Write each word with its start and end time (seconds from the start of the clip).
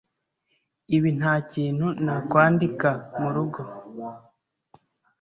Ibi 0.95 1.09
ntakintu 1.19 1.87
nakwandika 2.05 2.89
murugo. 3.19 3.61